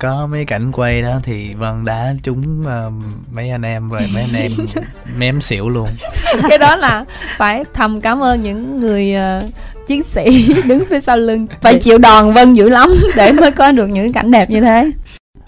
[0.00, 2.92] có mấy cảnh quay đó thì vân đá trúng uh,
[3.34, 4.52] mấy anh em rồi mấy anh em
[5.18, 5.88] mém xỉu luôn.
[6.48, 7.04] Cái đó là
[7.36, 9.52] phải thầm cảm ơn những người uh,
[9.86, 11.46] chiến sĩ đứng phía sau lưng.
[11.60, 14.90] Phải chịu đòn vân dữ lắm để mới có được những cảnh đẹp như thế.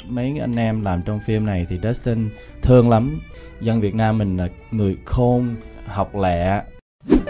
[0.09, 2.31] Mấy anh em làm trong phim này thì Dustin
[2.63, 3.21] thương lắm.
[3.61, 5.57] Dân Việt Nam mình là người khôn
[5.87, 6.63] học lẹ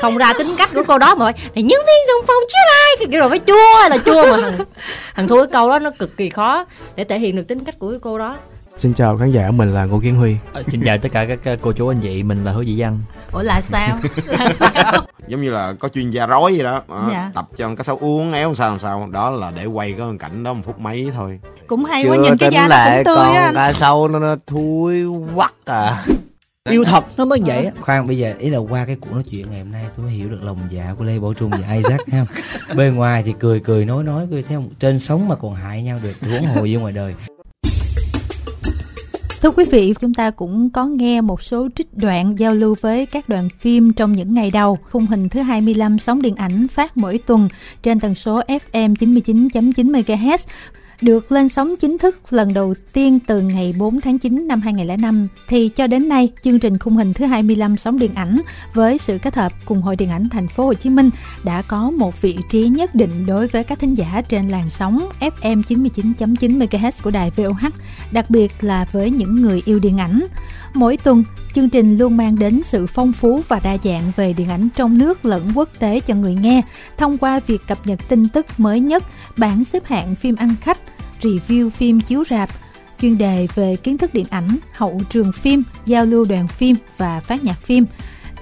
[0.00, 3.07] không ra tính cách của cô đó mà này nhân viên dùng phòng chứ ai
[3.11, 4.41] kiểu rồi phải chua là chua mà.
[4.41, 4.66] Thằng
[5.14, 6.64] thằng thua cái câu đó nó cực kỳ khó
[6.96, 8.36] để thể hiện được tính cách của cái cô đó.
[8.77, 10.36] Xin chào khán giả, mình là Ngô Kiến Huy.
[10.53, 12.99] À, Xin chào tất cả các cô chú anh chị, mình là Hứa Dị Văn.
[13.32, 13.99] Ủa là sao?
[14.27, 14.93] là sao?
[15.29, 16.82] Giống như là có chuyên gia rối vậy đó.
[16.89, 17.30] À, dạ.
[17.35, 19.08] Tập cho cá sấu uống éo sao làm sao.
[19.11, 21.41] Đó là để quay cái cảnh đó một phút mấy thôi.
[21.66, 23.52] Cũng hay quá, nhìn cái da nó cũng tươi còn á.
[23.54, 25.04] cá sấu nó, nó thui
[25.35, 26.04] quắc à
[26.71, 29.50] yêu thật nó mới vậy khoan bây giờ ý là qua cái cuộc nói chuyện
[29.50, 32.00] ngày hôm nay tôi mới hiểu được lòng dạ của lê bảo trung và isaac
[32.08, 32.27] ha.
[32.77, 36.00] Bên ngoài thì cười cười nói nói cười theo trên sống mà còn hại nhau
[36.02, 37.14] được huống hồ gì ngoài đời.
[39.42, 43.06] Thưa quý vị, chúng ta cũng có nghe một số trích đoạn giao lưu với
[43.06, 44.78] các đoàn phim trong những ngày đầu.
[44.91, 47.48] Khung hình thứ 25 sóng điện ảnh phát mỗi tuần
[47.82, 50.38] trên tần số FM 99.9 MHz
[51.03, 55.27] được lên sóng chính thức lần đầu tiên từ ngày 4 tháng 9 năm 2005
[55.48, 58.41] thì cho đến nay chương trình khung hình thứ 25 sóng điện ảnh
[58.75, 61.11] với sự kết hợp cùng Hội điện ảnh thành phố Hồ Chí Minh
[61.44, 65.09] đã có một vị trí nhất định đối với các thính giả trên làn sóng
[65.20, 67.72] FM 99.9 MHz của đài VOH,
[68.12, 70.25] đặc biệt là với những người yêu điện ảnh.
[70.75, 74.48] Mỗi tuần, chương trình luôn mang đến sự phong phú và đa dạng về điện
[74.48, 76.62] ảnh trong nước lẫn quốc tế cho người nghe
[76.98, 79.05] thông qua việc cập nhật tin tức mới nhất,
[79.36, 80.78] bảng xếp hạng phim ăn khách,
[81.22, 82.48] review phim chiếu rạp,
[83.00, 87.20] chuyên đề về kiến thức điện ảnh, hậu trường phim, giao lưu đoàn phim và
[87.20, 87.84] phát nhạc phim.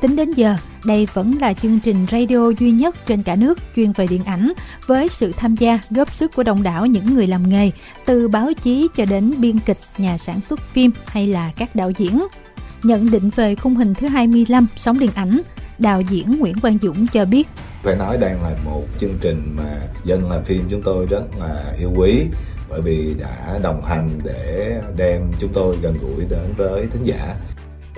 [0.01, 3.93] Tính đến giờ, đây vẫn là chương trình radio duy nhất trên cả nước chuyên
[3.93, 4.53] về điện ảnh
[4.87, 7.71] với sự tham gia góp sức của đông đảo những người làm nghề,
[8.05, 11.91] từ báo chí cho đến biên kịch, nhà sản xuất phim hay là các đạo
[11.99, 12.23] diễn.
[12.83, 15.41] Nhận định về khung hình thứ 25 sóng điện ảnh,
[15.79, 17.49] đạo diễn Nguyễn Quang Dũng cho biết
[17.83, 21.75] phải nói đang là một chương trình mà dân làm phim chúng tôi rất là
[21.79, 22.27] yêu quý
[22.69, 27.35] bởi vì đã đồng hành để đem chúng tôi gần gũi đến với thính giả.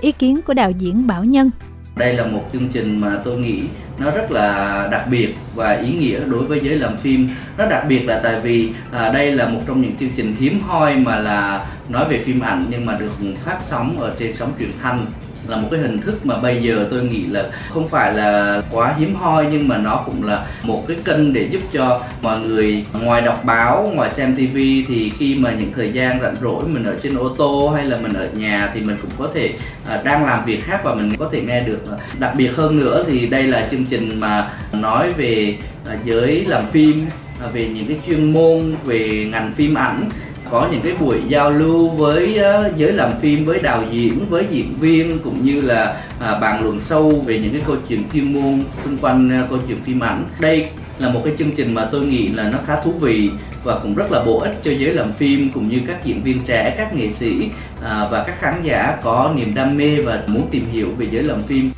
[0.01, 1.49] Ý kiến của đạo diễn Bảo Nhân
[1.95, 3.63] đây là một chương trình mà tôi nghĩ
[3.99, 7.29] nó rất là đặc biệt và ý nghĩa đối với giới làm phim.
[7.57, 10.61] Nó đặc biệt là tại vì à, đây là một trong những chương trình hiếm
[10.61, 13.11] hoi mà là nói về phim ảnh nhưng mà được
[13.45, 15.05] phát sóng ở trên sóng truyền thanh
[15.47, 18.93] là một cái hình thức mà bây giờ tôi nghĩ là không phải là quá
[18.99, 22.85] hiếm hoi, nhưng mà nó cũng là một cái kênh để giúp cho mọi người
[23.01, 26.83] ngoài đọc báo, ngoài xem tivi thì khi mà những thời gian rảnh rỗi mình
[26.83, 29.53] ở trên ô tô hay là mình ở nhà thì mình cũng có thể
[29.87, 31.83] à, đang làm việc khác và mình có thể nghe được.
[32.19, 35.55] Đặc biệt hơn nữa thì đây là chương trình mà nói về
[35.89, 37.05] à, giới làm phim
[37.41, 40.09] à, về những cái chuyên môn về ngành phim ảnh
[40.53, 44.45] có những cái buổi giao lưu với uh, giới làm phim với đạo diễn với
[44.51, 48.33] diễn viên cũng như là uh, bàn luận sâu về những cái câu chuyện chuyên
[48.33, 50.25] môn xung quanh uh, câu chuyện phim ảnh.
[50.39, 50.67] Đây
[50.99, 53.29] là một cái chương trình mà tôi nghĩ là nó khá thú vị
[53.63, 56.39] và cũng rất là bổ ích cho giới làm phim cũng như các diễn viên
[56.45, 57.49] trẻ các nghệ sĩ
[57.83, 61.23] à, và các khán giả có niềm đam mê và muốn tìm hiểu về giới
[61.23, 61.71] làm phim.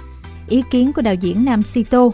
[0.49, 2.09] Ý kiến của đạo diễn Nam Sito.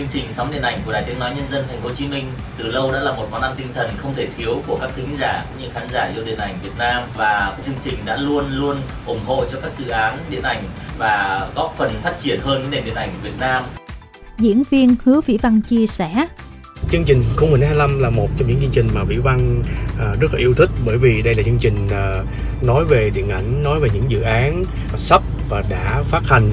[0.00, 2.06] Chương trình sóng điện ảnh của Đài Tiếng nói Nhân dân Thành phố Hồ Chí
[2.06, 2.24] Minh.
[2.58, 5.14] Từ lâu đã là một món ăn tinh thần không thể thiếu của các thính
[5.20, 7.02] giả cũng như khán giả yêu điện ảnh Việt Nam.
[7.16, 10.64] Và chương trình đã luôn luôn ủng hộ cho các dự án điện ảnh
[10.98, 13.64] và góp phần phát triển hơn nền điện ảnh Việt Nam.
[14.38, 16.26] Diễn viên Hứa Vĩ Văn chia sẻ.
[16.90, 19.62] Chương trình Khung Hình 25 là một trong những chương trình mà Vĩ Văn
[19.92, 23.28] uh, rất là yêu thích bởi vì đây là chương trình uh, nói về điện
[23.28, 24.62] ảnh, nói về những dự án
[24.96, 26.52] sắp và đã phát hành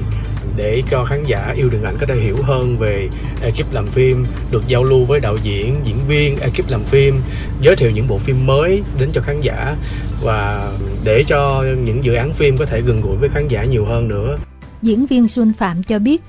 [0.58, 3.08] để cho khán giả yêu điện ảnh có thể hiểu hơn về
[3.42, 7.20] ekip làm phim được giao lưu với đạo diễn diễn viên ekip làm phim
[7.60, 9.76] giới thiệu những bộ phim mới đến cho khán giả
[10.22, 10.70] và
[11.04, 14.08] để cho những dự án phim có thể gần gũi với khán giả nhiều hơn
[14.08, 14.36] nữa.
[14.82, 16.22] Diễn viên Xuân Phạm cho biết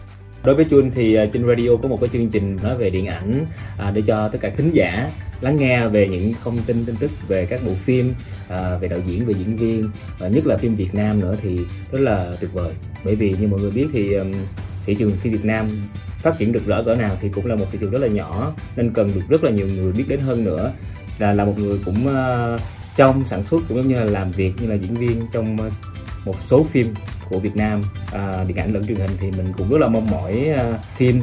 [0.44, 3.08] Đối với Chun thì à, trên radio có một cái chương trình nói về điện
[3.08, 3.46] ảnh
[3.78, 5.10] à, để cho tất cả khán giả
[5.42, 8.14] lắng nghe về những thông tin tin tức về các bộ phim
[8.50, 9.84] à, về đạo diễn về diễn viên
[10.20, 11.60] và nhất là phim Việt Nam nữa thì
[11.92, 12.74] rất là tuyệt vời.
[13.04, 14.32] Bởi vì như mọi người biết thì um,
[14.86, 15.82] thị trường phim Việt Nam
[16.22, 18.54] phát triển được rõ cỡ nào thì cũng là một thị trường rất là nhỏ
[18.76, 20.72] nên cần được rất là nhiều người biết đến hơn nữa.
[21.20, 22.62] Là là một người cũng uh,
[22.96, 25.74] trong sản xuất cũng giống như là làm việc như là diễn viên trong uh,
[26.26, 26.88] một số phim
[27.30, 27.82] của Việt Nam.
[28.14, 31.22] À, điện ảnh lẫn truyền hình thì mình cũng rất là mong mỏi uh, phim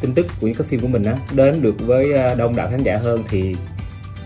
[0.00, 2.68] tin tức của những các phim của mình á đến được với à, đông đảo
[2.70, 3.54] khán giả hơn thì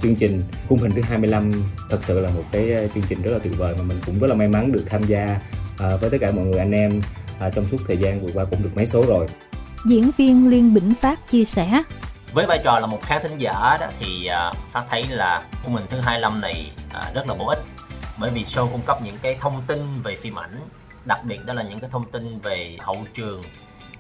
[0.03, 1.53] chương trình khung hình thứ 25
[1.91, 4.19] thật sự là một cái à, chương trình rất là tuyệt vời mà mình cũng
[4.19, 5.41] rất là may mắn được tham gia
[5.79, 7.01] à, với tất cả mọi người anh em
[7.41, 9.27] à, trong suốt thời gian vừa qua cũng được mấy số rồi.
[9.87, 11.83] Diễn viên Liên Bỉnh Phát chia sẻ
[12.35, 15.77] với vai trò là một khán thính giả đó thì uh, phát thấy là khung
[15.77, 17.63] hình thứ 25 này uh, rất là bổ ích
[18.19, 20.61] bởi vì show cung cấp những cái thông tin về phim ảnh
[21.05, 23.43] đặc biệt đó là những cái thông tin về hậu trường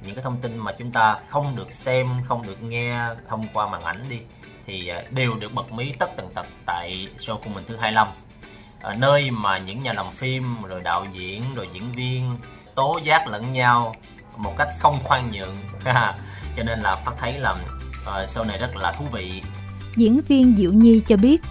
[0.06, 2.94] những cái thông tin mà chúng ta không được xem không được nghe
[3.28, 4.18] thông qua màn ảnh đi
[4.66, 8.08] thì uh, đều được bật mí tất tần tật tại show khung hình thứ 25
[8.08, 12.32] uh, nơi mà những nhà làm phim rồi đạo diễn rồi diễn viên
[12.74, 13.94] tố giác lẫn nhau
[14.38, 15.56] một cách không khoan nhượng.
[16.56, 19.42] Cho nên là phát thấy là uh, show này rất là thú vị.
[19.96, 21.42] Diễn viên Diệu Nhi cho biết.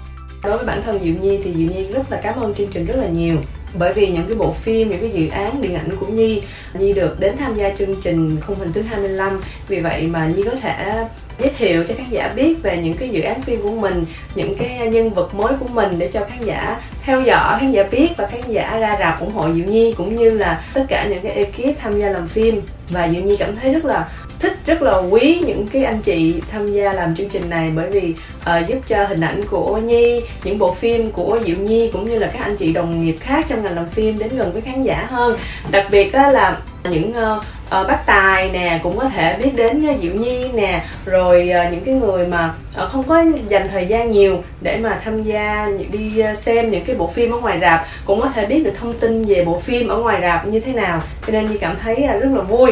[0.43, 2.85] Đối với bản thân Diệu Nhi thì Diệu Nhi rất là cảm ơn chương trình
[2.85, 3.37] rất là nhiều
[3.79, 6.41] bởi vì những cái bộ phim, những cái dự án điện ảnh của Nhi
[6.73, 10.43] Nhi được đến tham gia chương trình khung hình thứ 25 vì vậy mà Nhi
[10.43, 11.05] có thể
[11.39, 14.05] giới thiệu cho khán giả biết về những cái dự án phim của mình,
[14.35, 17.83] những cái nhân vật mới của mình để cho khán giả theo dõi, khán giả
[17.91, 21.07] biết và khán giả ra rạp ủng hộ Diệu Nhi, cũng như là tất cả
[21.09, 22.61] những cái ekip tham gia làm phim.
[22.89, 24.09] Và Diệu Nhi cảm thấy rất là
[24.43, 27.89] thích rất là quý những cái anh chị tham gia làm chương trình này bởi
[27.89, 32.09] vì uh, giúp cho hình ảnh của Nhi những bộ phim của Diệu Nhi cũng
[32.09, 34.61] như là các anh chị đồng nghiệp khác trong ngành làm phim đến gần với
[34.61, 35.37] khán giả hơn.
[35.71, 37.43] Đặc biệt uh, là những uh,
[37.81, 41.71] uh, bác tài nè cũng có thể biết đến uh, Diệu Nhi nè rồi uh,
[41.71, 42.53] những cái người mà
[42.83, 46.85] uh, không có dành thời gian nhiều để mà tham gia đi uh, xem những
[46.85, 49.59] cái bộ phim ở ngoài rạp cũng có thể biết được thông tin về bộ
[49.59, 51.01] phim ở ngoài rạp như thế nào.
[51.21, 52.71] Cho nên Nhi cảm thấy uh, rất là vui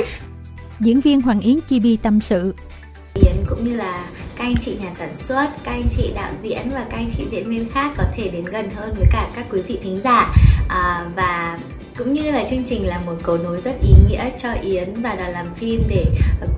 [0.82, 2.56] diễn viên Hoàng Yến Chibi tâm sự.
[3.14, 6.70] Yến cũng như là các anh chị nhà sản xuất, các anh chị đạo diễn
[6.70, 9.48] và các anh chị diễn viên khác có thể đến gần hơn với cả các
[9.52, 10.34] quý vị thính giả
[10.70, 11.60] à, và
[11.98, 15.16] cũng như là chương trình là một cầu nối rất ý nghĩa cho Yến và
[15.16, 16.06] đoàn làm phim để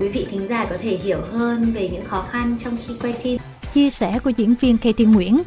[0.00, 3.12] quý vị thính giả có thể hiểu hơn về những khó khăn trong khi quay
[3.12, 3.38] phim.
[3.74, 5.38] Chia sẻ của diễn viên Katie Nguyễn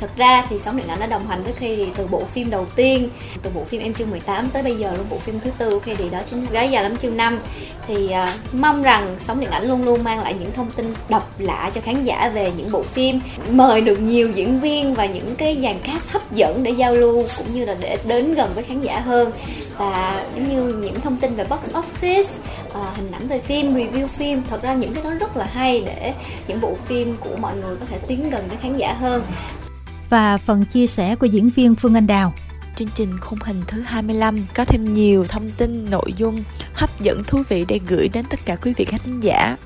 [0.00, 2.66] Thực ra thì Sóng Điện Ảnh đã đồng hành với Khi từ bộ phim đầu
[2.76, 3.08] tiên
[3.42, 5.94] Từ bộ phim Em chương 18 tới bây giờ luôn bộ phim thứ tư Khi
[5.94, 7.38] thì đó chính gái già lắm chương năm.
[7.86, 11.30] Thì uh, mong rằng Sóng Điện Ảnh luôn luôn mang lại những thông tin độc
[11.38, 13.20] lạ cho khán giả về những bộ phim
[13.50, 17.24] Mời được nhiều diễn viên và những cái dàn cast hấp dẫn để giao lưu
[17.38, 19.32] Cũng như là để đến gần với khán giả hơn.
[19.76, 22.22] Và giống như những thông tin về box office
[22.68, 25.80] uh, hình ảnh về phim, review phim Thật ra những cái đó rất là hay
[25.80, 26.14] để
[26.48, 29.22] những bộ phim của mọi người có thể tiến gần với khán giả hơn
[30.10, 32.32] và phần chia sẻ của diễn viên Phương Anh Đào.
[32.76, 36.44] Chương trình khung hình thứ 25 có thêm nhiều thông tin, nội dung
[36.74, 39.56] hấp dẫn thú vị để gửi đến tất cả quý vị khán giả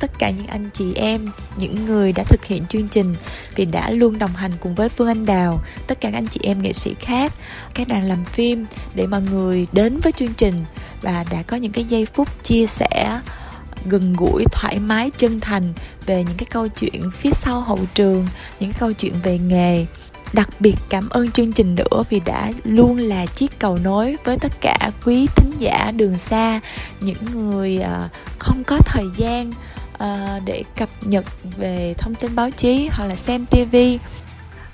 [0.00, 3.14] tất cả những anh chị em, những người đã thực hiện chương trình
[3.54, 6.40] vì đã luôn đồng hành cùng với Phương Anh Đào, tất cả các anh chị
[6.42, 7.32] em nghệ sĩ khác,
[7.74, 10.54] các đoàn làm phim để mọi người đến với chương trình
[11.02, 13.20] và đã có những cái giây phút chia sẻ
[13.84, 15.72] gần gũi, thoải mái, chân thành
[16.06, 18.26] về những cái câu chuyện phía sau hậu trường,
[18.60, 19.86] những cái câu chuyện về nghề.
[20.32, 24.38] Đặc biệt cảm ơn chương trình nữa vì đã luôn là chiếc cầu nối với
[24.38, 26.60] tất cả quý thính giả đường xa,
[27.00, 28.08] những người à,
[28.38, 29.52] không có thời gian
[29.98, 31.24] à, để cập nhật
[31.56, 33.98] về thông tin báo chí hoặc là xem tivi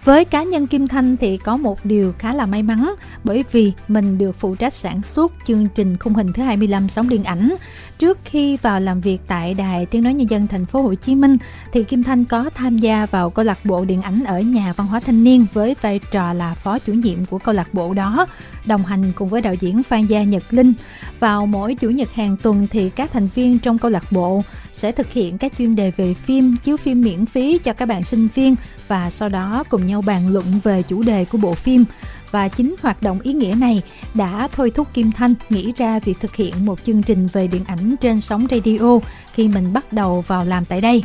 [0.05, 2.95] với cá nhân Kim Thanh thì có một điều khá là may mắn
[3.25, 7.09] bởi vì mình được phụ trách sản xuất chương trình khung hình thứ 25 sóng
[7.09, 7.55] điện ảnh.
[7.99, 11.15] Trước khi vào làm việc tại Đài Tiếng nói nhân dân thành phố Hồ Chí
[11.15, 11.37] Minh
[11.73, 14.87] thì Kim Thanh có tham gia vào câu lạc bộ điện ảnh ở nhà văn
[14.87, 18.27] hóa thanh niên với vai trò là phó chủ nhiệm của câu lạc bộ đó,
[18.65, 20.73] đồng hành cùng với đạo diễn Phan Gia Nhật Linh.
[21.21, 24.43] Vào mỗi chủ nhật hàng tuần thì các thành viên trong câu lạc bộ
[24.73, 28.05] sẽ thực hiện các chuyên đề về phim, chiếu phim miễn phí cho các bạn
[28.05, 28.55] sinh viên
[28.89, 31.85] và sau đó cùng nhau bàn luận về chủ đề của bộ phim
[32.31, 33.83] và chính hoạt động ý nghĩa này
[34.15, 37.63] đã thôi thúc Kim Thanh nghĩ ra việc thực hiện một chương trình về điện
[37.67, 38.99] ảnh trên sóng radio
[39.33, 41.03] khi mình bắt đầu vào làm tại đây.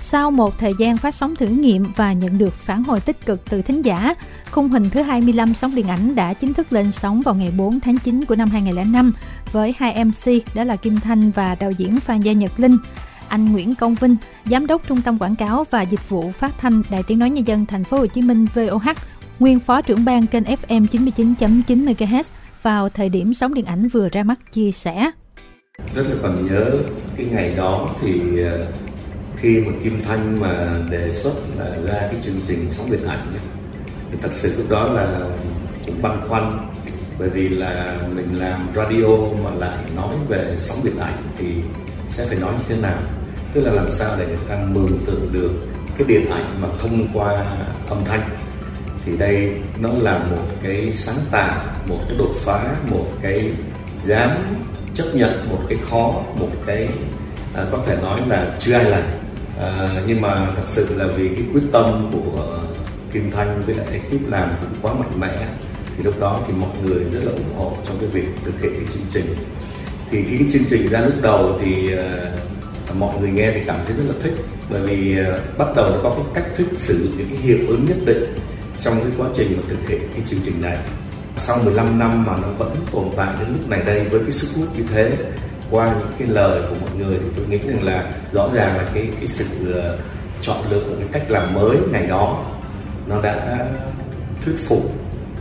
[0.00, 3.50] Sau một thời gian phát sóng thử nghiệm và nhận được phản hồi tích cực
[3.50, 4.14] từ thính giả,
[4.50, 7.80] khung hình thứ 25 sóng điện ảnh đã chính thức lên sóng vào ngày 4
[7.80, 9.12] tháng 9 của năm 2005
[9.52, 12.76] với hai MC đó là Kim Thanh và đạo diễn Phan Gia Nhật Linh
[13.28, 16.82] anh Nguyễn Công Vinh, giám đốc Trung tâm Quảng cáo và Dịch vụ Phát thanh
[16.90, 18.96] Đài Tiếng nói nhân dân Thành phố Hồ Chí Minh VOH,
[19.38, 22.22] nguyên phó trưởng ban kênh FM 99.9 MHz
[22.62, 25.10] vào thời điểm sóng điện ảnh vừa ra mắt chia sẻ.
[25.94, 26.70] Rất là còn nhớ
[27.16, 28.66] cái ngày đó thì ờ,
[29.40, 33.38] khi mà Kim Thanh mà đề xuất là ra cái chương trình sóng điện ảnh
[34.10, 35.20] thì thật sự lúc đó là
[35.86, 36.58] cũng băn khoăn
[37.18, 41.46] bởi vì là mình làm radio mà lại nói về sóng điện ảnh thì
[42.08, 42.98] sẽ phải nói như thế nào?
[43.52, 45.50] Tức là làm sao để người ta mường tượng được
[45.98, 47.44] cái điện ảnh mà thông qua
[47.88, 48.28] âm thanh?
[49.04, 53.50] Thì đây nó là một cái sáng tạo một cái đột phá một cái
[54.04, 54.30] dám
[54.94, 56.88] chấp nhận một cái khó một cái
[57.54, 59.02] à, có thể nói là chưa ai làm
[59.60, 62.62] à, nhưng mà thật sự là vì cái quyết tâm của
[63.12, 65.46] Kim Thanh với lại ekip làm cũng quá mạnh mẽ
[65.96, 68.72] thì lúc đó thì mọi người rất là ủng hộ trong cái việc thực hiện
[68.74, 69.36] cái chương trình.
[70.10, 73.78] Thì khi cái chương trình ra lúc đầu thì uh, mọi người nghe thì cảm
[73.86, 74.32] thấy rất là thích
[74.70, 77.58] bởi vì ờ, bắt đầu nó có cái cách thức sử dụng những cái hiệu
[77.68, 78.24] ứng nhất định
[78.80, 80.78] trong cái quá trình mà thực hiện cái chương trình này.
[81.36, 84.60] Sau 15 năm mà nó vẫn tồn tại đến lúc này đây với cái sức
[84.60, 85.16] hút như thế
[85.70, 88.88] qua những cái lời của mọi người thì tôi nghĩ rằng là rõ ràng là
[88.94, 89.98] cái cái sự ờ,
[90.42, 92.44] chọn lựa của cái cách làm mới ngày đó
[93.06, 93.66] nó đã
[94.44, 94.92] thuyết phục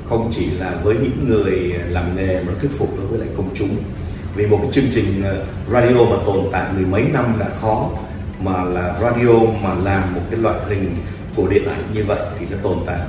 [0.09, 3.49] không chỉ là với những người làm nghề mà thuyết phục đối với lại công
[3.55, 3.69] chúng.
[4.35, 7.89] Vì một cái chương trình ờ, radio mà tồn tại mười mấy năm đã khó,
[8.39, 10.95] mà là radio mà làm một cái loại hình
[11.35, 12.99] của điện ảnh như vậy thì nó tồn tại,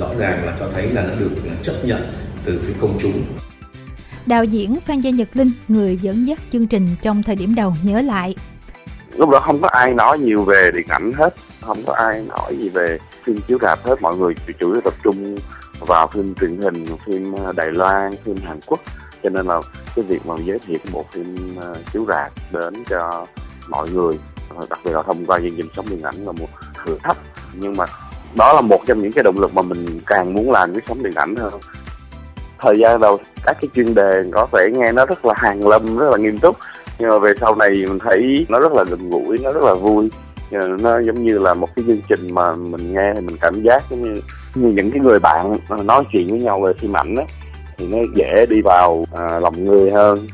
[0.00, 2.12] rõ ràng là cho thấy là nó được ờ, chấp nhận
[2.44, 3.22] từ phía công chúng.
[4.26, 7.74] Đạo diễn Phan Gia Nhật Linh, người dẫn dắt chương trình trong thời điểm đầu
[7.82, 8.34] nhớ lại.
[9.16, 12.56] Lúc đó không có ai nói nhiều về điện ảnh hết, không có ai nói
[12.56, 15.36] gì về phim chiếu rạp hết, mọi người chủ yếu tập trung
[15.80, 18.80] vào phim truyền hình, phim ờ, Đài Loan, phim Hàn Quốc.
[19.22, 19.60] Cho nên là
[19.96, 23.26] cái việc mà giới thiệu bộ phim ờ, chiếu rạp đến cho
[23.68, 24.12] mọi người,
[24.56, 26.48] ờ, đặc biệt là thông qua chương trình sống điện ảnh là một
[26.84, 27.18] thử thách.
[27.54, 27.84] Nhưng mà
[28.34, 31.02] đó là một trong những cái động lực mà mình càng muốn làm với sống
[31.02, 31.52] điện ảnh hơn
[32.60, 35.96] thời gian đầu các cái chuyên đề có vẻ nghe nó rất là hàng lâm
[35.96, 36.56] rất là nghiêm túc.
[36.98, 39.74] Nhưng mà về sau này mình thấy nó rất là gần gũi nó rất là
[39.74, 40.10] vui.
[40.52, 43.62] Ờ, nó giống như là một cái chương trình mà mình nghe thì mình cảm
[43.62, 44.20] giác giống như,
[44.54, 47.22] như những cái người bạn nói chuyện với nhau về phim ảnh đó
[47.76, 50.26] thì nó dễ đi vào à, lòng người hơn.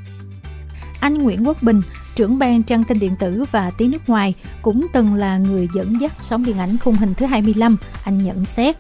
[1.01, 1.81] Anh Nguyễn Quốc Bình
[2.15, 6.01] trưởng ban trang tin điện tử và tiếng nước ngoài cũng từng là người dẫn
[6.01, 8.77] dắt sóng điện ảnh khung hình thứ 25 anh nhận xét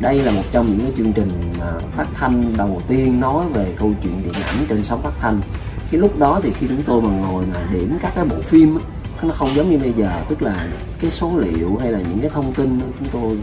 [0.00, 1.30] đây là một trong những cái chương trình
[1.92, 5.40] phát thanh đầu tiên nói về câu chuyện điện ảnh trên sóng phát thanh.
[5.90, 8.78] Cái lúc đó thì khi chúng tôi mà ngồi mà điểm các cái bộ phim
[9.22, 10.68] nó không giống như bây giờ, tức là
[11.00, 13.38] cái số liệu hay là những cái thông tin chúng tôi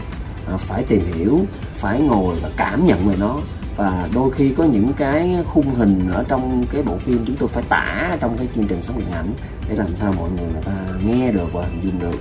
[0.48, 1.40] à, phải tìm hiểu,
[1.74, 3.36] phải ngồi và cảm nhận về nó.
[3.76, 7.48] Và đôi khi có những cái khung hình ở trong cái bộ phim chúng tôi
[7.48, 9.32] phải tả trong cái chương trình sóng điện ảnh
[9.68, 10.72] để làm sao mọi người người ta
[11.06, 12.18] nghe được và hình dung được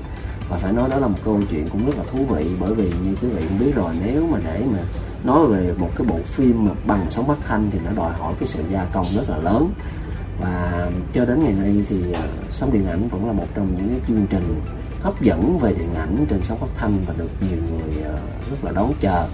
[0.50, 2.92] và phải nói đó là một câu chuyện cũng rất là thú vị, bởi vì
[3.04, 4.80] như quý vị cũng biết rồi, nếu mà để mà
[5.24, 8.34] nói về một cái bộ phim mà bằng sóng phát thanh thì nó đòi hỏi
[8.40, 9.68] cái sự gia công rất là lớn.
[10.42, 13.90] Và cho đến ngày nay thì ờ, sóng điện ảnh vẫn là một trong những
[13.90, 14.62] cái chương trình
[15.02, 18.18] hấp dẫn về điện ảnh trên sóng phát thanh và được nhiều người ờ,
[18.50, 19.28] rất là đón chờ.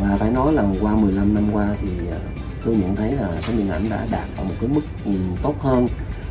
[0.00, 2.18] Và phải nói là qua 15 năm qua thì ờ,
[2.64, 4.82] tôi nhận thấy là sóng điện ảnh đã đạt ở một cái mức
[5.42, 5.86] tốt hơn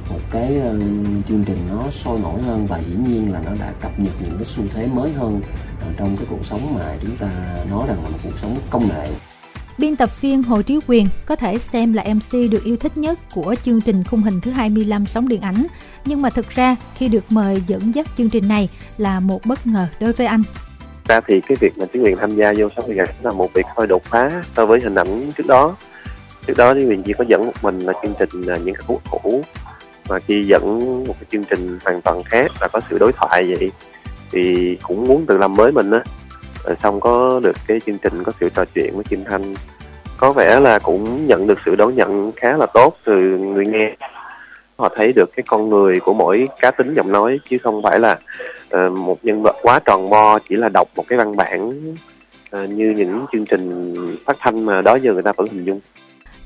[0.10, 0.82] một cái uh,
[1.28, 4.38] chương trình nó sôi nổi hơn và dĩ nhiên là nó đã cập nhật những
[4.38, 7.30] cái xu thế mới hơn uh, trong cái cuộc sống mà chúng ta
[7.70, 9.10] nói rằng là một cuộc sống công nghệ
[9.78, 13.20] Biên tập viên Hồ Trí Quyền có thể xem là MC được yêu thích nhất
[13.34, 15.66] của chương trình khung hình thứ 25 sóng điện ảnh,
[16.06, 19.68] nhưng mà thực ra khi được mời dẫn dắt chương trình này là một bất
[19.68, 20.44] ngờ đối với anh.
[21.08, 23.54] Ra thì cái việc mà Trí Quyền tham gia vô sóng điện ảnh là một
[23.54, 25.76] việc hơi đột phá so với hình ảnh trước đó.
[26.48, 28.82] Trước đó Trí Quyền chỉ có dẫn một mình là chương trình là những ca
[28.88, 29.44] khúc cũ
[30.14, 33.56] mà khi dẫn một cái chương trình hoàn toàn khác là có sự đối thoại
[33.60, 33.72] vậy
[34.32, 36.00] thì cũng muốn tự làm mới mình á.
[36.66, 39.54] Rồi xong có được cái chương trình có sự trò chuyện với Kim Thanh.
[40.18, 43.96] Có vẻ là cũng nhận được sự đón nhận khá là tốt từ người nghe.
[44.78, 48.00] Họ thấy được cái con người của mỗi cá tính giọng nói chứ không phải
[48.00, 48.20] là
[48.76, 51.70] uh, một nhân vật quá tròn vo chỉ là đọc một cái văn bản
[52.56, 55.80] uh, như những chương trình phát thanh mà đó giờ người ta vẫn hình dung.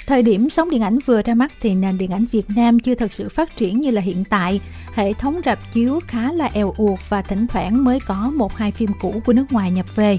[0.07, 2.95] Thời điểm sóng điện ảnh vừa ra mắt thì nền điện ảnh Việt Nam chưa
[2.95, 4.61] thật sự phát triển như là hiện tại.
[4.93, 8.71] Hệ thống rạp chiếu khá là eo uột và thỉnh thoảng mới có một hai
[8.71, 10.17] phim cũ của nước ngoài nhập về.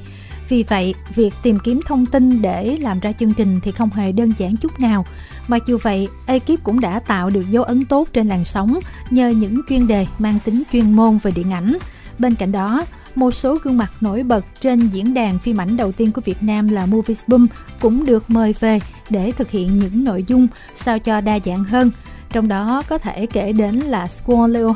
[0.48, 4.12] Vì vậy, việc tìm kiếm thông tin để làm ra chương trình thì không hề
[4.12, 5.04] đơn giản chút nào.
[5.48, 8.78] Mặc dù vậy, ekip cũng đã tạo được dấu ấn tốt trên làn sóng
[9.10, 11.78] nhờ những chuyên đề mang tính chuyên môn về điện ảnh.
[12.18, 12.84] Bên cạnh đó,
[13.18, 16.42] một số gương mặt nổi bật trên diễn đàn phim ảnh đầu tiên của Việt
[16.42, 17.46] Nam là Movies Boom
[17.80, 21.90] cũng được mời về để thực hiện những nội dung sao cho đa dạng hơn.
[22.32, 24.74] Trong đó có thể kể đến là Squall Leo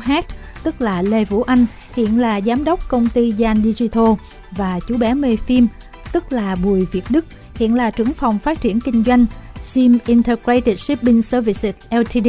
[0.63, 4.13] tức là Lê Vũ Anh, hiện là giám đốc công ty Yan Digital
[4.51, 5.67] và chú bé mê phim,
[6.11, 9.25] tức là Bùi Việt Đức, hiện là trưởng phòng phát triển kinh doanh
[9.63, 12.27] Sim Integrated Shipping Services Ltd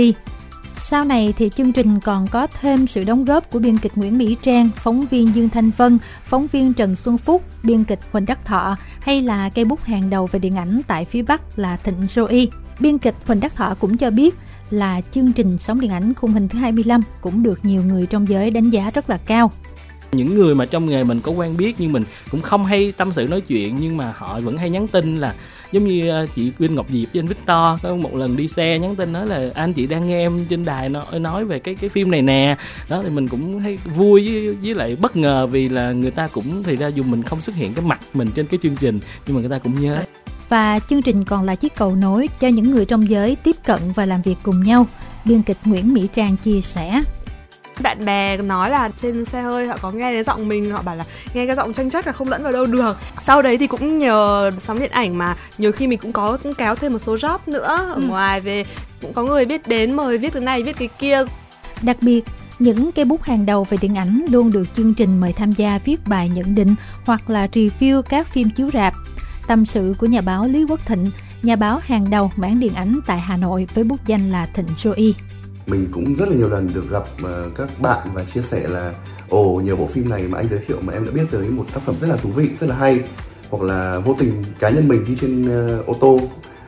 [0.86, 4.18] sau này thì chương trình còn có thêm sự đóng góp của biên kịch Nguyễn
[4.18, 8.26] Mỹ Trang, phóng viên Dương Thanh Vân, phóng viên Trần Xuân Phúc, biên kịch Huỳnh
[8.26, 11.76] Đắc Thọ hay là cây bút hàng đầu về điện ảnh tại phía Bắc là
[11.76, 12.46] Thịnh Joey.
[12.80, 14.34] Biên kịch Huỳnh Đắc Thọ cũng cho biết
[14.70, 18.28] là chương trình sóng điện ảnh khung hình thứ 25 cũng được nhiều người trong
[18.28, 19.50] giới đánh giá rất là cao
[20.14, 23.12] những người mà trong nghề mình có quen biết nhưng mình cũng không hay tâm
[23.12, 25.34] sự nói chuyện nhưng mà họ vẫn hay nhắn tin là
[25.72, 28.78] giống như à, chị Vinh Ngọc Diệp với anh Victor có một lần đi xe
[28.78, 31.74] nhắn tin nói là anh chị đang nghe em trên đài nói nói về cái
[31.74, 32.56] cái phim này nè.
[32.88, 36.28] Đó thì mình cũng thấy vui với, với lại bất ngờ vì là người ta
[36.28, 39.00] cũng thì ra dù mình không xuất hiện cái mặt mình trên cái chương trình
[39.26, 39.98] nhưng mà người ta cũng nhớ.
[40.48, 43.80] Và chương trình còn là chiếc cầu nối cho những người trong giới tiếp cận
[43.94, 44.86] và làm việc cùng nhau.
[45.24, 47.02] Biên kịch Nguyễn Mỹ Trang chia sẻ
[47.82, 50.96] bạn bè nói là trên xe hơi họ có nghe cái giọng mình họ bảo
[50.96, 51.04] là
[51.34, 53.98] nghe cái giọng tranh chất là không lẫn vào đâu được sau đấy thì cũng
[53.98, 57.14] nhờ sóng điện ảnh mà nhiều khi mình cũng có cũng kéo thêm một số
[57.14, 58.02] job nữa ở ừ.
[58.06, 58.64] ngoài về
[59.02, 61.24] cũng có người biết đến mời viết cái này viết cái kia
[61.82, 62.24] đặc biệt
[62.58, 65.78] những cây bút hàng đầu về điện ảnh luôn được chương trình mời tham gia
[65.78, 68.94] viết bài nhận định hoặc là review các phim chiếu rạp.
[69.46, 71.10] Tâm sự của nhà báo Lý Quốc Thịnh,
[71.42, 74.66] nhà báo hàng đầu mảng điện ảnh tại Hà Nội với bút danh là Thịnh
[74.82, 75.12] Joy.
[75.66, 78.94] Mình cũng rất là nhiều lần được gặp ờ, các bạn và chia sẻ là
[79.28, 81.64] ồ nhờ bộ phim này mà anh giới thiệu mà em đã biết tới một
[81.74, 83.00] tác phẩm rất là thú vị, rất là hay.
[83.50, 86.20] Hoặc là vô tình cá nhân mình đi trên uh, ô tô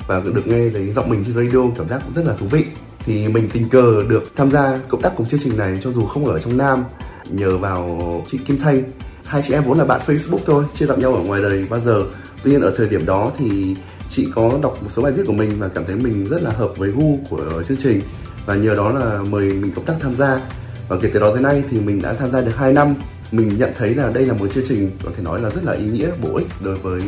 [0.07, 2.65] và được nghe thấy giọng mình trên radio cảm giác cũng rất là thú vị.
[3.05, 6.07] Thì mình tình cờ được tham gia cộng tác cùng chương trình này cho dù
[6.07, 6.85] không ở trong Nam
[7.31, 8.83] nhờ vào chị Kim Thanh.
[9.25, 11.81] Hai chị em vốn là bạn Facebook thôi chưa gặp nhau ở ngoài đời bao
[11.81, 12.05] giờ.
[12.43, 13.77] Tuy nhiên ở thời điểm đó thì
[14.09, 16.51] chị có đọc một số bài viết của mình và cảm thấy mình rất là
[16.51, 18.01] hợp với gu của chương trình.
[18.47, 20.41] Và nhờ đó là mời mình cộng tác tham gia.
[20.89, 22.95] Và kể từ đó tới nay thì mình đã tham gia được 2 năm.
[23.33, 25.73] Mình nhận thấy là đây là một chương trình có thể nói là rất là
[25.73, 27.03] ý nghĩa, bổ ích đối với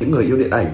[0.00, 0.66] những người yêu điện ảnh.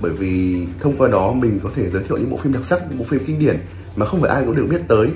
[0.00, 2.82] Bởi vì thông qua đó mình có thể giới thiệu những bộ phim đặc sắc,
[2.90, 3.56] những bộ phim kinh điển
[3.96, 5.08] mà không phải ai cũng được biết tới.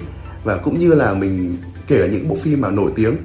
[0.45, 3.17] Và cũng như là mình kể cả những bộ phim mà nổi tiếng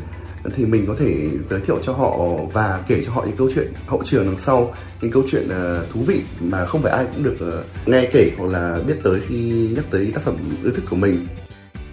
[0.56, 2.18] thì mình có thể giới thiệu cho họ
[2.54, 5.86] và kể cho họ những câu chuyện hậu trường đằng sau, những câu chuyện ờ,
[5.94, 9.20] thú vị mà không phải ai cũng được ờ, nghe kể hoặc là biết tới
[9.28, 11.26] khi nhắc tới tác phẩm ưa thích của mình.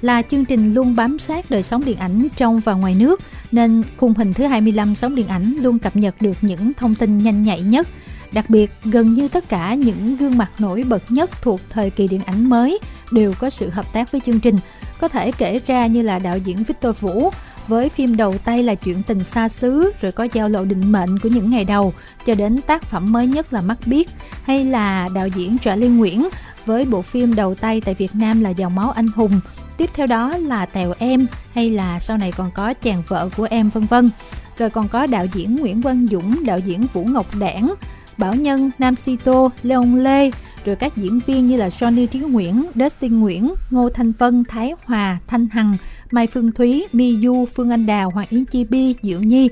[0.00, 3.20] Là chương trình luôn bám sát đời sống điện ảnh trong và ngoài nước,
[3.52, 7.18] nên khung hình thứ 25 sóng điện ảnh luôn cập nhật được những thông tin
[7.18, 7.88] nhanh nhạy nhất.
[8.32, 12.08] Đặc biệt, gần như tất cả những gương mặt nổi bật nhất thuộc thời kỳ
[12.08, 12.78] điện ảnh mới
[13.12, 14.56] đều có sự hợp tác với chương trình.
[15.00, 17.30] Có thể kể ra như là đạo diễn Victor Vũ
[17.68, 21.18] với phim đầu tay là chuyện tình xa xứ rồi có giao lộ định mệnh
[21.18, 21.94] của những ngày đầu
[22.26, 24.08] cho đến tác phẩm mới nhất là mắt biết
[24.44, 26.28] hay là đạo diễn Trợ Liên Nguyễn
[26.66, 29.40] với bộ phim đầu tay tại Việt Nam là dòng máu anh hùng
[29.76, 33.46] tiếp theo đó là tèo em hay là sau này còn có chàng vợ của
[33.50, 34.10] em vân vân
[34.58, 37.74] rồi còn có đạo diễn Nguyễn Quang Dũng đạo diễn Vũ Ngọc Đảng
[38.18, 40.30] Bảo Nhân, Nam Sito, Leon Lê,
[40.64, 44.72] rồi các diễn viên như là Johnny Trí Nguyễn, Dustin Nguyễn, Ngô Thanh Vân, Thái
[44.84, 45.76] Hòa, Thanh Hằng,
[46.10, 49.48] Mai Phương Thúy, Mi Du, Phương Anh Đào, Hoàng Yến Chi Bi, Diệu Nhi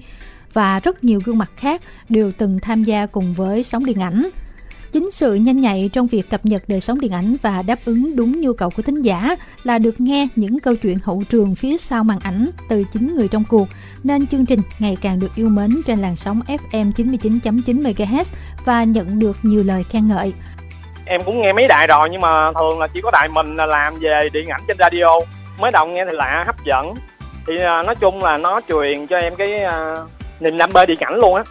[0.52, 4.28] và rất nhiều gương mặt khác đều từng tham gia cùng với sóng điện ảnh.
[4.96, 8.16] Chính sự nhanh nhạy trong việc cập nhật đời sống điện ảnh và đáp ứng
[8.16, 11.78] đúng nhu cầu của thính giả là được nghe những câu chuyện hậu trường phía
[11.78, 13.68] sau màn ảnh từ chính người trong cuộc,
[14.04, 18.24] nên chương trình ngày càng được yêu mến trên làn sóng FM 99.9 MHz
[18.64, 20.32] và nhận được nhiều lời khen ngợi.
[21.04, 23.66] Em cũng nghe mấy đài rồi nhưng mà thường là chỉ có đài mình là
[23.66, 25.20] làm về điện ảnh trên radio.
[25.60, 26.94] Mới đầu nghe thì lạ hấp dẫn.
[27.46, 29.60] Thì à, nói chung là nó truyền cho em cái
[30.40, 31.42] uh, đam mê điện ảnh luôn á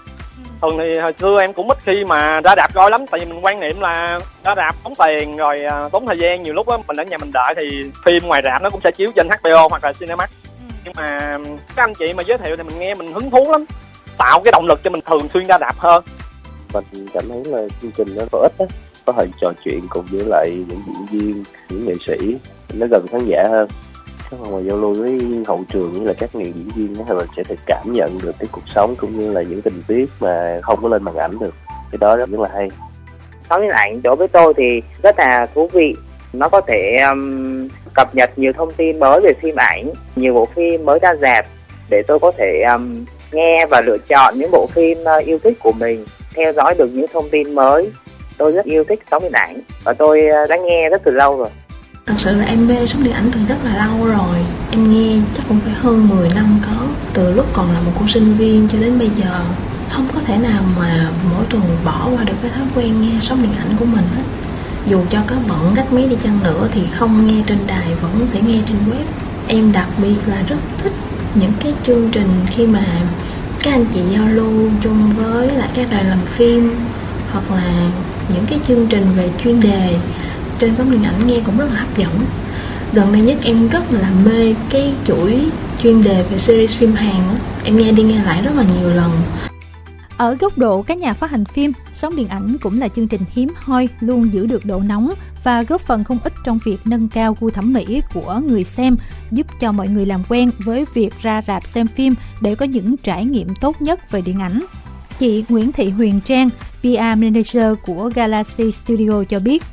[0.69, 3.25] thường thì hồi xưa em cũng ít khi mà ra đạp coi lắm tại vì
[3.25, 6.67] mình quan niệm là ra đạp tốn tiền rồi uh, tốn thời gian nhiều lúc
[6.67, 9.27] á mình ở nhà mình đợi thì phim ngoài rạp nó cũng sẽ chiếu trên
[9.27, 10.29] HBO hoặc là Cinemax.
[10.45, 10.75] Ừ.
[10.83, 11.37] nhưng mà
[11.75, 13.65] các anh chị mà giới thiệu thì mình nghe mình hứng thú lắm
[14.17, 16.03] tạo cái động lực cho mình thường xuyên ra đạp hơn.
[16.73, 18.65] Mình cảm thấy là chương trình nó có ích á
[19.05, 22.37] có thể trò chuyện cùng với lại những diễn viên những nghệ sĩ
[22.73, 23.67] nó gần khán giả hơn
[24.31, 27.27] các mà giao lưu với hậu trường như là các nghệ diễn viên thì mình
[27.37, 30.59] sẽ được cảm nhận được cái cuộc sống cũng như là những tình tiết mà
[30.61, 31.53] không có lên màn ảnh được.
[31.91, 32.69] Cái đó rất là hay.
[33.49, 35.93] Sóng điện ảnh đối với tôi thì rất là thú vị.
[36.33, 40.45] Nó có thể um, cập nhật nhiều thông tin mới về phim ảnh nhiều bộ
[40.45, 41.45] phim mới ra dạp
[41.89, 45.57] để tôi có thể um, nghe và lựa chọn những bộ phim uh, yêu thích
[45.59, 47.91] của mình theo dõi được những thông tin mới.
[48.37, 51.37] Tôi rất yêu thích sóng điện ảnh và tôi uh, đã nghe rất từ lâu
[51.37, 51.49] rồi.
[52.07, 54.45] Thật sự là em mê sóng điện ảnh từ rất là lâu rồi.
[54.71, 56.87] Em nghe chắc cũng phải hơn 10 năm có.
[57.13, 59.41] Từ lúc còn là một cô sinh viên cho đến bây giờ,
[59.95, 63.43] Không có thể nào mà mỗi tuần bỏ qua được cái thói quen nghe sóng
[63.43, 64.23] điện ảnh của mình á.
[64.85, 68.27] Dù cho có bận cách mấy đi chăng nữa thì không nghe trên đài vẫn
[68.27, 69.05] sẽ nghe trên web.
[69.47, 70.93] Em đặc biệt là rất thích
[71.35, 72.85] những cái chương trình khi mà
[73.63, 76.75] các anh chị giao lưu chung với lại các đài làm phim,
[77.31, 77.89] hoặc là
[78.33, 79.97] những cái chương trình về chuyên đề
[80.59, 82.11] trên sóng điện ảnh nghe cũng rất là hấp dẫn
[82.93, 85.45] gần đây nhất em rất là mê cái chuỗi
[85.83, 87.35] chuyên đề về series phim Hàn đó.
[87.63, 89.11] em nghe đi nghe lại rất là nhiều lần
[90.17, 93.21] ở góc độ các nhà phát hành phim, sóng điện ảnh cũng là chương trình
[93.29, 95.13] hiếm hoi luôn giữ được độ nóng
[95.43, 98.97] và góp phần không ít trong việc nâng cao gu thẩm mỹ của người xem,
[99.31, 102.97] giúp cho mọi người làm quen với việc ra rạp xem phim để có những
[102.97, 104.59] trải nghiệm tốt nhất về điện ảnh.
[105.19, 106.49] Chị Nguyễn Thị Huyền Trang,
[106.81, 109.63] PR Manager của Galaxy Studio cho biết,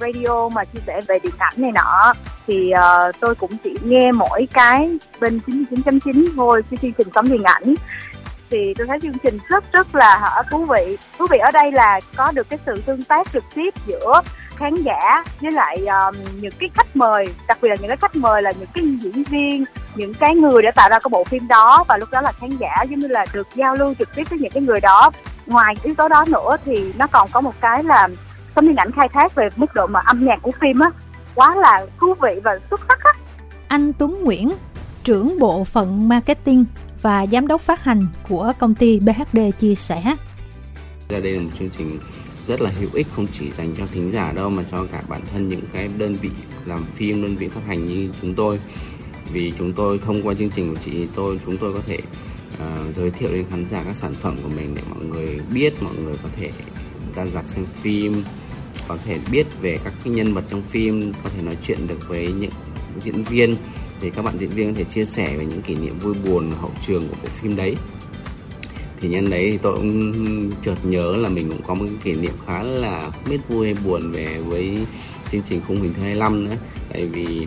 [0.00, 2.12] radio mà chia sẻ về điện ảnh này nọ
[2.46, 7.28] thì uh, tôi cũng chỉ nghe mỗi cái bên 99.9 thôi cái chương trình sống
[7.28, 7.74] điện ảnh.
[8.50, 10.96] Thì tôi thấy chương trình rất rất là hả thú vị.
[11.18, 14.22] Thú vị ở đây là có được cái sự tương tác trực tiếp giữa
[14.56, 18.16] khán giả với lại um, những cái khách mời đặc biệt là những cái khách
[18.16, 21.48] mời là những cái diễn viên những cái người đã tạo ra cái bộ phim
[21.48, 24.24] đó và lúc đó là khán giả giống như là được giao lưu trực tiếp
[24.30, 25.10] với những cái người đó.
[25.46, 28.08] Ngoài yếu tố đó nữa thì nó còn có một cái là
[28.54, 30.90] tấm điện ảnh khai thác về mức độ mà âm nhạc của phim á
[31.34, 33.12] quá là thú vị và xuất sắc á.
[33.68, 34.50] Anh Tuấn Nguyễn
[35.04, 36.64] trưởng bộ phận marketing
[37.02, 40.02] và giám đốc phát hành của công ty BHD chia sẻ.
[41.08, 41.98] Đây là một chương trình
[42.46, 45.20] rất là hữu ích không chỉ dành cho thính giả đâu mà cho cả bản
[45.32, 46.30] thân những cái đơn vị
[46.64, 48.60] làm phim đơn vị phát hành như chúng tôi.
[49.32, 51.98] Vì chúng tôi thông qua chương trình của chị tôi chúng tôi có thể
[52.54, 55.82] uh, giới thiệu đến khán giả các sản phẩm của mình để mọi người biết
[55.82, 56.50] mọi người có thể
[57.10, 58.22] ta rạc xem phim,
[58.88, 62.08] có thể biết về các cái nhân vật trong phim, có thể nói chuyện được
[62.08, 62.50] với những
[63.00, 63.56] diễn viên.
[64.00, 66.50] Thì các bạn diễn viên có thể chia sẻ về những kỷ niệm vui buồn,
[66.60, 67.76] hậu trường của bộ phim đấy.
[69.00, 72.20] Thì nhân đấy thì tôi cũng chợt nhớ là mình cũng có một cái kỷ
[72.20, 74.78] niệm khá là không biết vui hay buồn về với
[75.32, 76.56] chương trình khung hình thứ 25 nữa.
[76.92, 77.46] Tại vì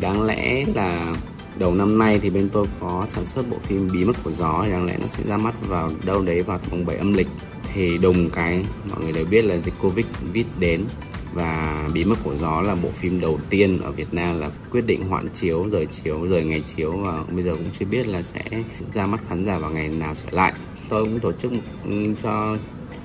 [0.00, 1.14] đáng lẽ là
[1.58, 4.62] đầu năm nay thì bên tôi có sản xuất bộ phim bí mật của gió,
[4.64, 7.28] thì đáng lẽ nó sẽ ra mắt vào đâu đấy vào tháng 7 âm lịch
[7.74, 10.84] thì đùng cái, mọi người đều biết là dịch covid vít đến
[11.32, 14.86] và bí mật của gió là bộ phim đầu tiên ở Việt Nam là quyết
[14.86, 18.22] định hoãn chiếu, rời chiếu, rời ngày chiếu và bây giờ cũng chưa biết là
[18.22, 18.44] sẽ
[18.94, 20.52] ra mắt khán giả vào ngày nào trở lại.
[20.88, 21.52] Tôi cũng tổ chức
[22.22, 22.56] cho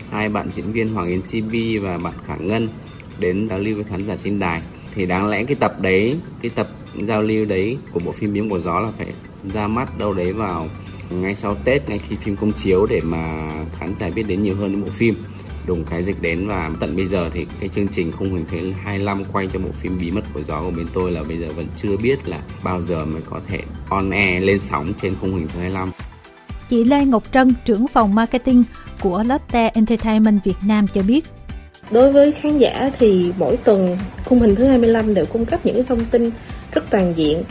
[0.10, 2.69] hai bạn diễn viên Hoàng Yến Chibi và bạn Khả Ngân
[3.19, 4.62] đến giao lưu với khán giả trên đài
[4.95, 6.67] thì đáng lẽ cái tập đấy cái tập
[7.08, 9.13] giao lưu đấy của bộ phim miếng của gió là phải
[9.54, 10.67] ra mắt đâu đấy vào
[11.10, 13.39] ngay sau Tết ngay khi phim công chiếu để mà
[13.73, 15.23] khán giả biết đến nhiều hơn đến bộ phim
[15.67, 18.73] đùng cái dịch đến và tận bây giờ thì cái chương trình khung hình thế
[18.84, 21.47] 25 quay cho bộ phim bí mật của gió của bên tôi là bây giờ
[21.56, 25.36] vẫn chưa biết là bao giờ mới có thể on air lên sóng trên khung
[25.36, 25.89] hình thứ 25
[26.69, 28.63] chị Lê Ngọc Trân, trưởng phòng marketing
[29.02, 31.26] của Lotte Entertainment Việt Nam cho biết.
[31.91, 35.83] Đối với khán giả thì mỗi tuần khung hình thứ 25 đều cung cấp những
[35.83, 36.29] thông tin
[36.73, 37.43] rất toàn diện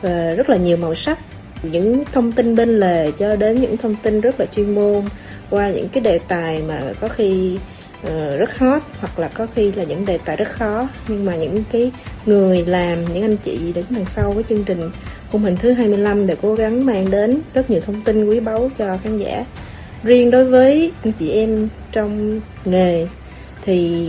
[0.00, 1.18] và rất là nhiều màu sắc.
[1.62, 5.04] Những thông tin bên lề cho đến những thông tin rất là chuyên môn
[5.50, 7.58] qua những cái đề tài mà có khi
[8.06, 11.36] uh, rất hot hoặc là có khi là những đề tài rất khó nhưng mà
[11.36, 11.92] những cái
[12.26, 14.80] người làm những anh chị đứng đằng sau của chương trình
[15.32, 18.70] khung hình thứ 25 để cố gắng mang đến rất nhiều thông tin quý báu
[18.78, 19.44] cho khán giả
[20.02, 23.06] riêng đối với anh chị em trong nghề
[23.62, 24.06] thì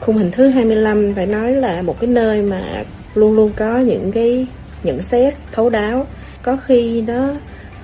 [0.00, 2.84] khung hình thứ 25 phải nói là một cái nơi mà
[3.14, 4.46] luôn luôn có những cái
[4.82, 6.06] nhận xét thấu đáo
[6.42, 7.34] có khi nó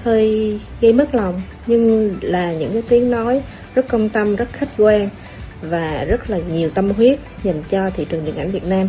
[0.02, 3.42] hơi gây mất lòng nhưng là những cái tiếng nói
[3.74, 5.08] rất công tâm rất khách quan
[5.62, 8.88] và rất là nhiều tâm huyết dành cho thị trường điện ảnh Việt Nam.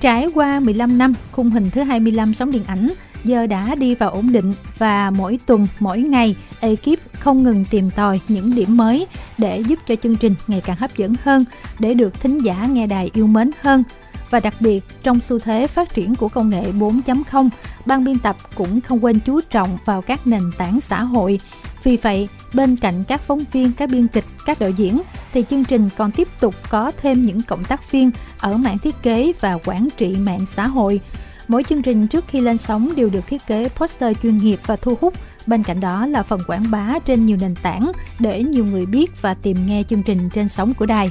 [0.00, 2.88] Trải qua 15 năm, khung hình thứ 25 sóng điện ảnh
[3.24, 7.90] giờ đã đi vào ổn định và mỗi tuần, mỗi ngày, ekip không ngừng tìm
[7.90, 9.06] tòi những điểm mới
[9.38, 11.44] để giúp cho chương trình ngày càng hấp dẫn hơn,
[11.78, 13.82] để được thính giả nghe đài yêu mến hơn.
[14.30, 17.48] Và đặc biệt, trong xu thế phát triển của công nghệ 4.0,
[17.86, 21.40] ban biên tập cũng không quên chú trọng vào các nền tảng xã hội.
[21.84, 25.02] Vì vậy, bên cạnh các phóng viên, các biên kịch, các đạo diễn,
[25.32, 29.02] thì chương trình còn tiếp tục có thêm những cộng tác viên ở mảng thiết
[29.02, 31.00] kế và quản trị mạng xã hội.
[31.48, 34.76] Mỗi chương trình trước khi lên sóng đều được thiết kế poster chuyên nghiệp và
[34.76, 35.14] thu hút.
[35.46, 39.22] Bên cạnh đó là phần quảng bá trên nhiều nền tảng để nhiều người biết
[39.22, 41.10] và tìm nghe chương trình trên sóng của đài.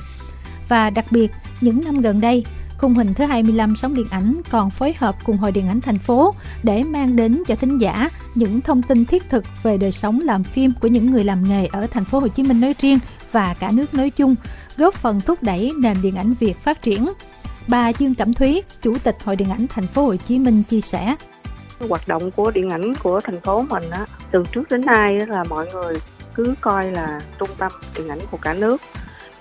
[0.69, 2.43] Và đặc biệt, những năm gần đây,
[2.77, 5.97] Khung hình thứ 25 sóng điện ảnh còn phối hợp cùng Hội Điện ảnh thành
[5.97, 10.19] phố để mang đến cho thính giả những thông tin thiết thực về đời sống
[10.23, 12.99] làm phim của những người làm nghề ở thành phố Hồ Chí Minh nói riêng
[13.31, 14.35] và cả nước nói chung,
[14.77, 17.07] góp phần thúc đẩy nền điện ảnh Việt phát triển.
[17.67, 20.81] Bà Dương Cẩm Thúy, Chủ tịch Hội Điện ảnh thành phố Hồ Chí Minh chia
[20.81, 21.15] sẻ:
[21.89, 25.43] Hoạt động của điện ảnh của thành phố mình á, từ trước đến nay là
[25.43, 25.93] mọi người
[26.33, 28.81] cứ coi là trung tâm điện ảnh của cả nước.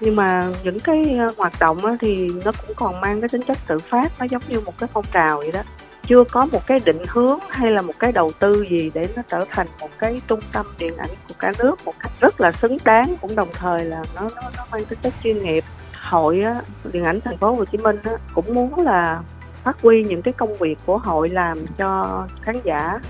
[0.00, 3.42] Nhưng mà những cái ờ, hoạt động á, thì nó cũng còn mang cái tính
[3.42, 5.62] chất tự phát nó giống như một cái phong trào vậy đó.
[6.06, 9.22] Chưa có một cái định hướng hay là một cái đầu tư gì để nó
[9.28, 12.52] trở thành một cái trung tâm điện ảnh của cả nước một cách rất là
[12.52, 15.64] xứng đáng cũng đồng thời là nó nó, nó mang tính chất chuyên nghiệp
[16.06, 16.60] hội á,
[16.92, 19.20] điện ảnh thành phố Hồ Chí Minh á, cũng muốn là
[19.64, 23.00] phát huy những cái công việc của hội làm cho khán giả.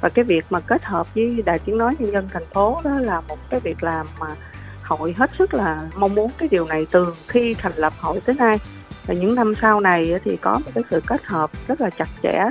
[0.00, 2.90] Và cái việc mà kết hợp với đài tiếng nói nhân dân thành phố đó
[3.00, 4.26] là một cái việc làm mà
[4.82, 8.34] hội hết sức là mong muốn cái điều này từ khi thành lập hội tới
[8.34, 8.58] nay.
[9.06, 12.08] Và những năm sau này thì có một cái sự kết hợp rất là chặt
[12.22, 12.44] chẽ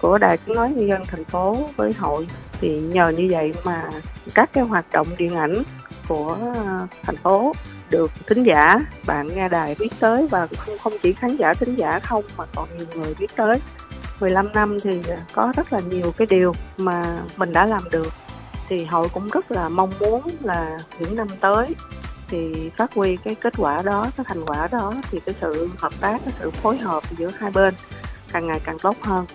[0.00, 2.26] của đài tiếng nói nhân dân thành phố với hội.
[2.60, 3.82] Thì nhờ như vậy mà
[4.34, 5.62] các cái hoạt động điện ảnh
[6.08, 6.36] của
[7.02, 7.52] thành phố
[7.90, 11.74] được thính giả bạn nghe đài biết tới và không không chỉ khán giả thính
[11.74, 13.58] giả không mà còn nhiều người biết tới.
[14.20, 15.00] 15 năm thì
[15.32, 18.12] có rất là nhiều cái điều mà mình đã làm được.
[18.68, 21.66] Thì hội cũng rất là mong muốn là những năm tới
[22.28, 25.92] thì phát huy cái kết quả đó cái thành quả đó thì cái sự hợp
[26.00, 27.74] tác cái sự phối hợp giữa hai bên
[28.32, 29.26] càng ngày càng tốt hơn.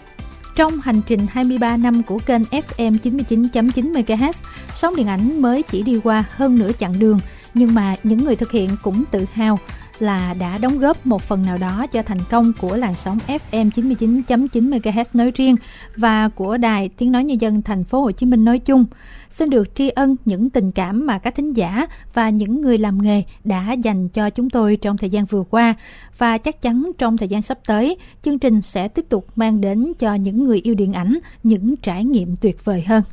[0.55, 4.33] Trong hành trình 23 năm của kênh FM 99.9 MHz,
[4.75, 7.19] sóng điện ảnh mới chỉ đi qua hơn nửa chặng đường,
[7.53, 9.59] nhưng mà những người thực hiện cũng tự hào
[9.99, 13.69] là đã đóng góp một phần nào đó cho thành công của làn sóng FM
[13.69, 15.55] 99.9 MHz nói riêng
[15.95, 18.85] và của đài Tiếng nói nhân dân thành phố Hồ Chí Minh nói chung.
[19.29, 23.01] Xin được tri ân những tình cảm mà các thính giả và những người làm
[23.01, 25.75] nghề đã dành cho chúng tôi trong thời gian vừa qua
[26.17, 29.93] và chắc chắn trong thời gian sắp tới, chương trình sẽ tiếp tục mang đến
[29.99, 33.03] cho những người yêu điện ảnh những trải nghiệm tuyệt vời hơn.